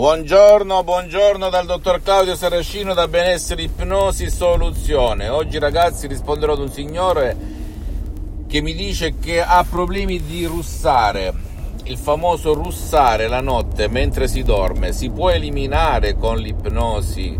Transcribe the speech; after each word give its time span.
Buongiorno, 0.00 0.82
buongiorno 0.82 1.50
dal 1.50 1.66
dottor 1.66 2.00
Claudio 2.00 2.34
Saracino 2.34 2.94
da 2.94 3.06
Benessere 3.06 3.60
Ipnosi 3.60 4.30
Soluzione. 4.30 5.28
Oggi 5.28 5.58
ragazzi 5.58 6.06
risponderò 6.06 6.54
ad 6.54 6.60
un 6.60 6.70
signore 6.70 7.36
che 8.48 8.62
mi 8.62 8.72
dice 8.72 9.18
che 9.18 9.42
ha 9.42 9.62
problemi 9.68 10.24
di 10.24 10.46
russare. 10.46 11.34
Il 11.84 11.98
famoso 11.98 12.54
russare 12.54 13.28
la 13.28 13.42
notte 13.42 13.88
mentre 13.88 14.26
si 14.26 14.42
dorme 14.42 14.94
si 14.94 15.10
può 15.10 15.28
eliminare 15.28 16.16
con 16.16 16.38
l'ipnosi 16.38 17.38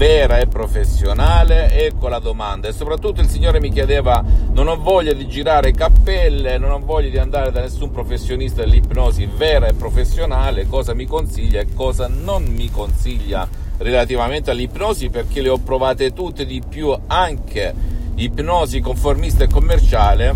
vera 0.00 0.38
e 0.38 0.46
professionale? 0.46 1.70
Ecco 1.72 2.08
la 2.08 2.20
domanda. 2.20 2.68
E 2.68 2.72
soprattutto 2.72 3.20
il 3.20 3.28
Signore 3.28 3.60
mi 3.60 3.70
chiedeva: 3.70 4.24
non 4.52 4.66
ho 4.66 4.76
voglia 4.76 5.12
di 5.12 5.28
girare 5.28 5.72
cappelle, 5.72 6.56
non 6.56 6.70
ho 6.70 6.78
voglia 6.78 7.10
di 7.10 7.18
andare 7.18 7.52
da 7.52 7.60
nessun 7.60 7.90
professionista 7.90 8.62
dell'ipnosi 8.62 9.28
vera 9.36 9.66
e 9.66 9.74
professionale, 9.74 10.66
cosa 10.66 10.94
mi 10.94 11.04
consiglia 11.04 11.60
e 11.60 11.74
cosa 11.74 12.08
non 12.08 12.44
mi 12.44 12.70
consiglia 12.70 13.46
relativamente 13.76 14.50
all'ipnosi, 14.50 15.10
perché 15.10 15.42
le 15.42 15.50
ho 15.50 15.58
provate 15.58 16.14
tutte 16.14 16.46
di 16.46 16.62
più, 16.66 16.96
anche 17.06 17.74
ipnosi 18.14 18.80
conformista 18.80 19.44
e 19.44 19.48
commerciale 19.48 20.34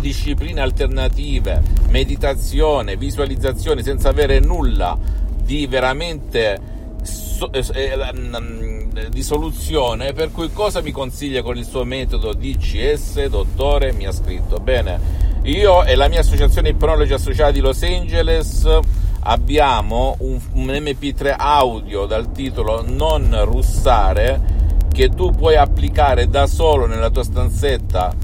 discipline 0.00 0.60
alternative, 0.60 1.62
meditazione, 1.90 2.96
visualizzazione 2.96 3.84
senza 3.84 4.08
avere 4.08 4.40
nulla 4.40 4.98
di 5.44 5.66
veramente 5.66 6.72
eh, 7.52 7.64
eh, 7.72 8.12
mm, 8.16 9.06
di 9.08 9.22
soluzione, 9.22 10.12
per 10.12 10.30
cui 10.30 10.52
cosa 10.52 10.80
mi 10.80 10.90
consiglia 10.90 11.42
con 11.42 11.56
il 11.56 11.64
suo 11.64 11.84
metodo 11.84 12.32
DCS, 12.32 13.26
dottore? 13.26 13.92
Mi 13.92 14.06
ha 14.06 14.12
scritto, 14.12 14.58
bene, 14.58 14.98
io 15.42 15.84
e 15.84 15.94
la 15.94 16.08
mia 16.08 16.20
associazione 16.20 16.70
ipnologi 16.70 17.12
associati 17.12 17.54
di 17.54 17.60
Los 17.60 17.82
Angeles 17.82 18.66
abbiamo 19.20 20.16
un, 20.20 20.38
un 20.52 20.66
MP3 20.66 21.34
audio 21.36 22.06
dal 22.06 22.32
titolo 22.32 22.82
Non 22.86 23.44
russare 23.44 24.62
che 24.92 25.08
tu 25.08 25.30
puoi 25.32 25.56
applicare 25.56 26.28
da 26.28 26.46
solo 26.46 26.86
nella 26.86 27.10
tua 27.10 27.24
stanzetta 27.24 28.14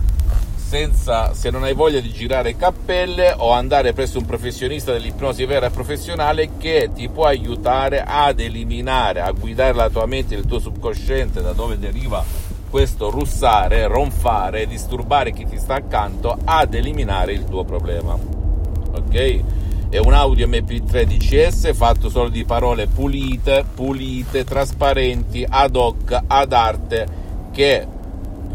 senza, 0.71 1.35
se 1.35 1.51
non 1.51 1.65
hai 1.65 1.75
voglia 1.75 1.99
di 1.99 2.13
girare 2.13 2.55
cappelle 2.55 3.35
o 3.37 3.51
andare 3.51 3.93
presso 3.93 4.19
un 4.19 4.25
professionista 4.25 4.93
dell'ipnosi 4.93 5.45
vera 5.45 5.67
e 5.67 5.71
professionale 5.71 6.51
che 6.59 6.91
ti 6.95 7.09
può 7.09 7.25
aiutare 7.25 8.05
ad 8.07 8.39
eliminare, 8.39 9.21
a 9.21 9.33
guidare 9.33 9.73
la 9.73 9.91
tua 9.91 10.07
mente, 10.07 10.37
il 10.37 10.47
tuo 10.47 10.61
subconsciente 10.61 11.43
da 11.43 11.51
dove 11.51 11.77
deriva 11.77 12.25
questo 12.71 13.11
russare, 13.11 13.89
ronfare, 13.89 14.69
disturbare 14.69 15.33
chi 15.33 15.45
ti 15.45 15.59
sta 15.59 15.75
accanto, 15.75 16.39
ad 16.45 16.73
eliminare 16.73 17.33
il 17.33 17.47
tuo 17.47 17.65
problema. 17.65 18.13
Ok? 18.15 19.41
È 19.89 19.99
un 19.99 20.13
audio 20.13 20.47
MP3 20.47 21.03
DCS 21.03 21.75
fatto 21.75 22.09
solo 22.09 22.29
di 22.29 22.45
parole 22.45 22.87
pulite, 22.87 23.65
pulite, 23.75 24.45
trasparenti, 24.45 25.45
ad 25.49 25.75
hoc, 25.75 26.17
ad 26.29 26.53
arte, 26.53 27.07
che 27.51 27.99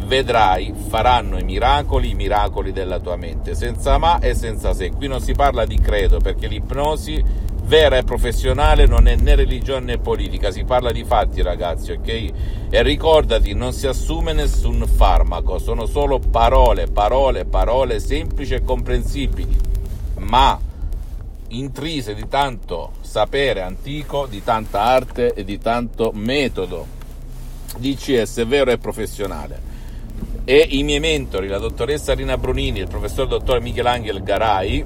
vedrai 0.03 0.73
faranno 0.88 1.39
i 1.39 1.43
miracoli, 1.43 2.11
i 2.11 2.15
miracoli 2.15 2.71
della 2.71 2.99
tua 2.99 3.15
mente, 3.15 3.55
senza 3.55 3.97
ma 3.97 4.19
e 4.19 4.35
senza 4.35 4.73
se. 4.73 4.91
Qui 4.91 5.07
non 5.07 5.21
si 5.21 5.33
parla 5.33 5.65
di 5.65 5.79
credo 5.79 6.19
perché 6.19 6.47
l'ipnosi 6.47 7.23
vera 7.65 7.97
e 7.97 8.03
professionale 8.03 8.85
non 8.85 9.07
è 9.07 9.16
né 9.16 9.33
religione 9.33 9.85
né 9.85 9.97
politica, 9.97 10.51
si 10.51 10.63
parla 10.63 10.91
di 10.91 11.03
fatti 11.03 11.41
ragazzi, 11.41 11.93
ok? 11.93 12.31
E 12.69 12.83
ricordati, 12.83 13.53
non 13.53 13.73
si 13.73 13.88
assume 13.88 14.33
nessun 14.33 14.85
farmaco, 14.85 15.57
sono 15.57 15.88
solo 15.88 16.19
parole, 16.19 16.88
parole, 16.88 17.45
parole 17.45 17.99
semplici 17.99 18.53
e 18.53 18.63
comprensibili, 18.63 19.57
ma 20.19 20.59
intrise 21.47 22.13
di 22.13 22.27
tanto 22.27 22.93
sapere 23.01 23.61
antico, 23.61 24.27
di 24.27 24.43
tanta 24.43 24.81
arte 24.81 25.33
e 25.33 25.43
di 25.43 25.57
tanto 25.57 26.11
metodo. 26.13 26.93
DCS 27.77 28.45
vero 28.45 28.71
e 28.71 28.77
professionale 28.77 29.74
e 30.45 30.67
i 30.69 30.83
miei 30.83 30.99
mentori, 30.99 31.47
la 31.47 31.57
dottoressa 31.57 32.13
Rina 32.13 32.38
Brunini 32.38 32.79
e 32.79 32.83
il 32.83 32.88
professor 32.88 33.28
dottor 33.28 33.59
Michelangelo 33.61 34.22
Garai 34.22 34.85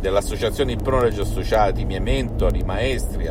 dell'associazione 0.00 0.72
Ipnologi 0.72 1.20
Associati, 1.20 1.82
i 1.82 1.84
miei 1.84 2.00
mentori, 2.00 2.62
maestri, 2.64 3.30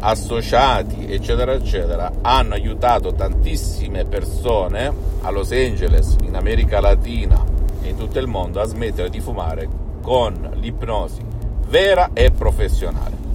associati, 0.00 1.10
eccetera, 1.10 1.54
eccetera, 1.54 2.12
hanno 2.20 2.54
aiutato 2.54 3.14
tantissime 3.14 4.04
persone 4.04 4.92
a 5.22 5.30
Los 5.30 5.50
Angeles, 5.50 6.16
in 6.22 6.36
America 6.36 6.80
Latina 6.80 7.42
e 7.82 7.88
in 7.88 7.96
tutto 7.96 8.18
il 8.18 8.26
mondo 8.26 8.60
a 8.60 8.66
smettere 8.66 9.08
di 9.08 9.20
fumare 9.20 9.68
con 10.02 10.50
l'ipnosi 10.60 11.24
vera 11.68 12.10
e 12.12 12.30
professionale. 12.30 13.25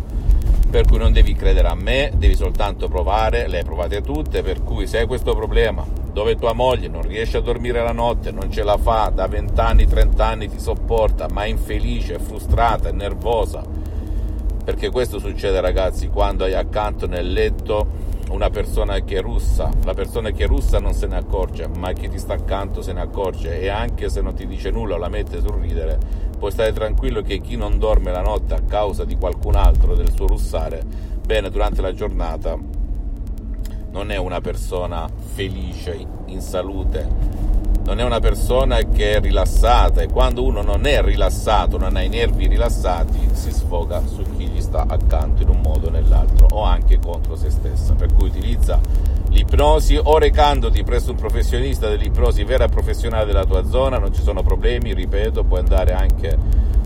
Per 0.72 0.86
cui 0.86 0.98
non 0.98 1.12
devi 1.12 1.34
credere 1.34 1.68
a 1.68 1.76
me, 1.76 2.14
devi 2.16 2.34
soltanto 2.34 2.88
provare, 2.88 3.50
le 3.50 3.58
hai 3.58 3.64
provate 3.66 4.02
tutte, 4.02 4.42
per 4.42 4.64
cui 4.64 4.88
se 4.88 5.00
hai 5.00 5.06
questo 5.06 5.36
problema 5.36 5.86
dove 6.14 6.38
tua 6.38 6.54
moglie 6.54 6.88
non 6.88 7.02
riesce 7.02 7.38
a 7.38 7.42
dormire 7.42 7.84
la 7.84 7.92
notte, 7.92 8.32
non 8.32 8.50
ce 8.50 8.64
la 8.64 8.78
fa, 8.78 9.12
da 9.14 9.28
20 9.28 9.60
anni, 9.60 9.86
30 9.86 10.26
anni 10.26 10.50
ti 10.50 10.60
sopporta, 10.60 11.28
ma 11.30 11.44
è 11.44 11.48
infelice, 11.48 12.16
è 12.16 12.20
frustrata, 12.20 12.88
è 12.88 12.94
nervosa. 12.94 13.64
Perché 14.64 14.90
questo 14.92 15.20
succede 15.20 15.60
ragazzi 15.60 16.08
quando 16.08 16.46
hai 16.46 16.54
accanto 16.54 17.06
nel 17.06 17.32
letto 17.32 17.88
una 18.32 18.50
persona 18.50 19.00
che 19.02 19.18
è 19.18 19.22
russa, 19.22 19.70
la 19.84 19.94
persona 19.94 20.32
che 20.32 20.46
è 20.46 20.48
russa 20.48 20.80
non 20.80 20.94
se 20.94 21.06
ne 21.06 21.18
accorge, 21.18 21.68
ma 21.68 21.92
chi 21.92 22.10
ti 22.10 22.18
sta 22.18 22.34
accanto 22.34 22.82
se 22.82 22.94
ne 22.94 23.02
accorge 23.02 23.60
e 23.60 23.68
anche 23.68 24.10
se 24.10 24.22
non 24.22 24.34
ti 24.34 24.48
dice 24.48 24.72
nulla 24.72 24.96
o 24.96 24.98
la 24.98 25.10
mette 25.10 25.42
sul 25.42 25.60
ridere, 25.60 26.00
puoi 26.40 26.52
stare 26.52 26.72
tranquillo 26.72 27.22
che 27.22 27.42
chi 27.42 27.58
non 27.58 27.78
dorme 27.78 28.12
la 28.12 28.22
notte 28.22 28.54
a 28.54 28.62
causa 28.62 29.04
di 29.04 29.18
qualcun 29.18 29.56
altro 29.56 29.96
del 29.96 30.12
suo 30.14 30.28
russare, 30.28 30.82
bene, 31.26 31.50
durante 31.50 31.82
la 31.82 31.94
giornata 31.94 32.58
non 33.92 34.10
è 34.10 34.18
una 34.18 34.40
persona 34.40 35.10
felice, 35.34 36.08
in 36.28 36.40
salute, 36.40 37.08
non 37.84 38.00
è 38.00 38.04
una 38.04 38.20
persona 38.20 38.78
che 38.78 39.16
è 39.16 39.20
rilassata 39.20 40.02
e 40.02 40.08
quando 40.08 40.44
uno 40.44 40.62
non 40.62 40.86
è 40.86 41.02
rilassato, 41.02 41.78
non 41.78 41.98
ha 41.98 42.02
i 42.02 42.08
nervi 42.08 42.48
rilassati, 42.48 43.31
si 43.42 43.52
sfoga 43.52 44.04
su 44.06 44.22
chi 44.38 44.48
gli 44.48 44.62
sta 44.62 44.86
accanto 44.88 45.42
in 45.42 45.50
un 45.50 45.62
modo 45.62 45.88
o 45.88 45.90
nell'altro 45.90 46.46
o 46.52 46.64
anche 46.64 47.00
contro 47.00 47.36
se 47.36 47.50
stessa. 47.50 47.96
Per 47.96 48.14
cui 48.14 48.28
utilizza 48.28 48.80
l'ipnosi 49.30 50.00
o 50.02 50.20
recandoti 50.20 50.84
presso 50.84 51.10
un 51.10 51.18
professionista 51.18 51.90
dell'ipnosi 51.90 52.44
vera 52.44 52.66
e 52.66 52.70
professionale 52.70 53.26
della 53.26 53.46
tua 53.46 53.66
zona, 53.66 53.98
non 53.98 54.14
ci 54.14 54.22
sono 54.22 54.44
problemi, 54.44 54.94
ripeto, 54.94 55.44
puoi 55.44 55.60
andare 55.60 55.94
anche 55.94 56.38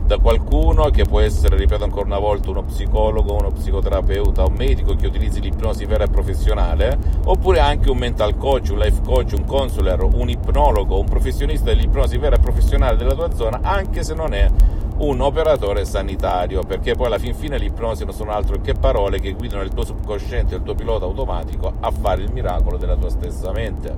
da 0.05 0.17
qualcuno 0.19 0.91
che 0.91 1.03
può 1.03 1.19
essere, 1.19 1.57
ripeto 1.57 1.83
ancora 1.83 2.05
una 2.05 2.19
volta, 2.19 2.51
uno 2.51 2.63
psicologo, 2.63 3.33
uno 3.33 3.51
psicoterapeuta, 3.51 4.45
un 4.45 4.53
medico 4.53 4.95
che 4.95 5.07
utilizzi 5.07 5.41
l'ipnosi 5.41 5.83
vera 5.85 6.05
e 6.05 6.07
professionale, 6.07 6.97
oppure 7.25 7.59
anche 7.59 7.89
un 7.89 7.97
mental 7.97 8.37
coach, 8.37 8.69
un 8.69 8.77
life 8.77 9.01
coach, 9.03 9.33
un 9.35 9.43
consular, 9.43 10.01
un 10.03 10.29
ipnologo, 10.29 10.99
un 10.99 11.05
professionista 11.05 11.66
dell'ipnosi 11.66 12.17
vera 12.17 12.37
e 12.37 12.39
professionale 12.39 12.95
della 12.95 13.13
tua 13.13 13.33
zona, 13.33 13.59
anche 13.61 14.03
se 14.03 14.13
non 14.13 14.33
è 14.33 14.47
un 14.97 15.19
operatore 15.19 15.83
sanitario, 15.85 16.63
perché 16.63 16.95
poi 16.95 17.07
alla 17.07 17.17
fin 17.17 17.35
fine 17.35 17.57
l'ipnosi 17.57 18.06
non 18.06 18.13
sono 18.13 18.31
altro 18.31 18.61
che 18.61 18.73
parole 18.73 19.19
che 19.19 19.33
guidano 19.33 19.63
il 19.63 19.73
tuo 19.73 19.83
subconsciente, 19.83 20.56
il 20.56 20.63
tuo 20.63 20.75
pilota 20.75 21.06
automatico 21.06 21.73
a 21.79 21.91
fare 21.91 22.22
il 22.22 22.31
miracolo 22.31 22.78
della 22.78 22.95
tua 22.95 23.09
stessa 23.09 23.51
mente. 23.51 23.94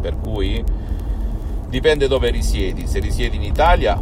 Per 0.00 0.18
cui 0.20 0.62
dipende 1.68 2.06
dove 2.06 2.30
risiedi, 2.30 2.86
se 2.86 2.98
risiedi 2.98 3.36
in 3.36 3.42
Italia 3.42 4.00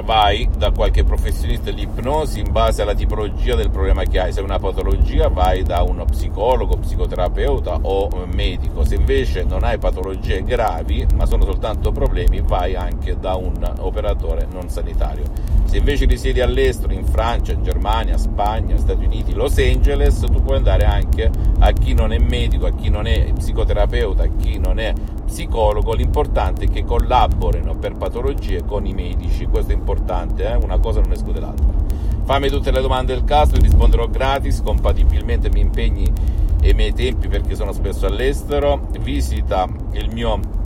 vai 0.00 0.48
da 0.56 0.70
qualche 0.70 1.04
professionista 1.04 1.70
di 1.70 1.82
ipnosi 1.82 2.40
in 2.40 2.50
base 2.52 2.82
alla 2.82 2.94
tipologia 2.94 3.54
del 3.54 3.70
problema 3.70 4.04
che 4.04 4.18
hai. 4.18 4.32
Se 4.32 4.40
è 4.40 4.42
una 4.42 4.58
patologia 4.58 5.28
vai 5.28 5.62
da 5.62 5.82
uno 5.82 6.04
psicologo, 6.04 6.76
psicoterapeuta 6.76 7.78
o 7.82 8.08
medico. 8.32 8.84
Se 8.84 8.94
invece 8.94 9.44
non 9.44 9.64
hai 9.64 9.78
patologie 9.78 10.42
gravi, 10.42 11.06
ma 11.14 11.26
sono 11.26 11.44
soltanto 11.44 11.92
problemi, 11.92 12.40
vai 12.40 12.74
anche 12.74 13.18
da 13.18 13.34
un 13.34 13.56
operatore 13.78 14.46
non 14.50 14.68
sanitario. 14.68 15.24
Se 15.64 15.76
invece 15.76 16.04
risiedi 16.06 16.40
all'estero, 16.40 16.92
in 16.92 17.04
Francia, 17.04 17.52
in 17.52 17.62
Germania, 17.62 18.18
Spagna, 18.18 18.76
Stati 18.76 19.04
Uniti, 19.04 19.32
Los 19.34 19.56
Angeles, 19.58 20.18
tu 20.18 20.42
puoi 20.42 20.56
andare 20.56 20.84
anche 20.84 21.30
a 21.60 21.70
chi 21.72 21.94
non 21.94 22.12
è 22.12 22.18
medico, 22.18 22.66
a 22.66 22.72
chi 22.72 22.88
non 22.88 23.06
è 23.06 23.32
psicoterapeuta, 23.32 24.24
a 24.24 24.28
chi 24.36 24.58
non 24.58 24.80
è 24.80 24.92
psicologo, 25.24 25.94
l'importante 25.94 26.64
è 26.64 26.68
che 26.68 26.84
collaborino 26.84 27.76
per 27.76 27.94
patologie 27.94 28.64
con 28.64 28.84
i 28.84 28.92
medici, 28.92 29.46
questo 29.46 29.70
è 29.70 29.74
importante, 29.74 29.88
eh? 30.52 30.54
una 30.54 30.78
cosa 30.78 31.00
non 31.00 31.12
esclude 31.12 31.40
l'altra. 31.40 31.66
Fammi 32.24 32.48
tutte 32.48 32.70
le 32.70 32.80
domande 32.80 33.14
del 33.14 33.24
caso, 33.24 33.52
vi 33.52 33.62
risponderò 33.62 34.06
gratis, 34.06 34.62
compatibilmente 34.62 35.48
ai 35.48 35.52
miei 35.52 35.64
impegni 35.64 36.12
e 36.60 36.68
ai 36.68 36.74
miei 36.74 36.92
tempi 36.92 37.28
perché 37.28 37.54
sono 37.54 37.72
spesso 37.72 38.06
all'estero. 38.06 38.88
Visita 39.00 39.68
il 39.92 40.10
mio 40.12 40.58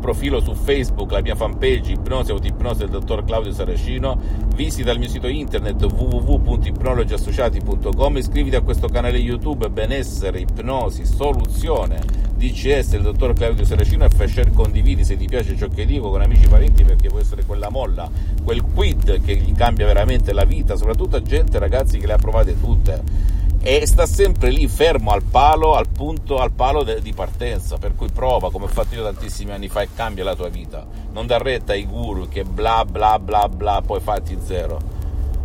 profilo 0.00 0.40
su 0.40 0.54
Facebook, 0.54 1.12
la 1.12 1.22
mia 1.22 1.34
fanpage 1.34 1.92
Ipnosi 1.92 2.30
Autoipnosi 2.30 2.80
del 2.80 2.90
dottor 2.90 3.24
Claudio 3.24 3.52
Saracino, 3.52 4.20
visita 4.54 4.90
il 4.90 4.98
mio 4.98 5.08
sito 5.08 5.28
internet 5.28 5.82
www.ipnologiassociati.com, 5.82 8.16
iscriviti 8.16 8.56
a 8.56 8.62
questo 8.62 8.88
canale 8.88 9.18
YouTube 9.18 9.68
Benessere, 9.70 10.40
Ipnosi, 10.40 11.06
Soluzione 11.06 12.24
DCS 12.36 12.90
del 12.90 13.02
dottor 13.02 13.32
Claudio 13.32 13.64
Saracino 13.64 14.04
e 14.04 14.10
fai 14.10 14.28
share 14.28 14.50
condividi 14.50 15.04
se 15.04 15.16
ti 15.16 15.26
piace 15.26 15.56
ciò 15.56 15.68
che 15.68 15.86
dico 15.86 16.10
con 16.10 16.20
amici 16.20 16.44
e 16.44 16.48
parenti 16.48 16.84
perché 16.84 17.08
può 17.08 17.18
essere 17.18 17.44
quella 17.44 17.70
molla, 17.70 18.10
quel 18.42 18.62
quid 18.62 19.22
che 19.22 19.36
gli 19.36 19.54
cambia 19.54 19.86
veramente 19.86 20.32
la 20.32 20.44
vita, 20.44 20.76
soprattutto 20.76 21.16
a 21.16 21.22
gente 21.22 21.58
ragazzi 21.58 21.98
che 21.98 22.06
le 22.06 22.12
ha 22.14 22.18
provate 22.18 22.60
tutte 22.60 23.32
e 23.66 23.86
sta 23.86 24.04
sempre 24.04 24.50
lì 24.50 24.68
fermo 24.68 25.12
al 25.12 25.22
palo, 25.22 25.74
al 25.74 25.88
punto, 25.88 26.36
al 26.36 26.52
palo 26.52 26.82
de, 26.82 27.00
di 27.00 27.14
partenza, 27.14 27.78
per 27.78 27.94
cui 27.96 28.08
prova 28.12 28.50
come 28.50 28.66
ho 28.66 28.68
fatto 28.68 28.94
io 28.94 29.02
tantissimi 29.02 29.52
anni 29.52 29.68
fa 29.68 29.80
e 29.80 29.88
cambia 29.94 30.22
la 30.22 30.36
tua 30.36 30.50
vita. 30.50 30.86
Non 31.12 31.26
dar 31.26 31.40
retta 31.40 31.72
ai 31.72 31.86
guru 31.86 32.28
che 32.28 32.44
bla 32.44 32.84
bla 32.84 33.18
bla 33.18 33.48
bla 33.48 33.80
poi 33.80 34.00
fatti 34.00 34.36
zero. 34.44 34.78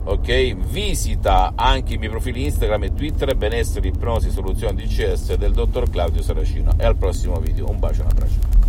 Ok? 0.04 0.54
Visita 0.54 1.54
anche 1.56 1.94
i 1.94 1.98
miei 1.98 2.10
profili 2.10 2.44
Instagram 2.44 2.83
e 2.83 2.94
Twitter 2.94 3.33
benessere, 3.38 3.88
ipnosi, 3.88 4.31
soluzione 4.31 4.74
DCS 4.74 5.36
del 5.36 5.54
dottor 5.54 5.89
Claudio 5.89 6.21
Saracino 6.21 6.74
e 6.77 6.86
al 6.86 6.98
prossimo 6.98 7.39
video. 7.39 7.69
Un 7.69 7.80
bacio 7.80 8.01
e 8.01 8.04
un 8.04 8.10
abbraccio. 8.10 8.69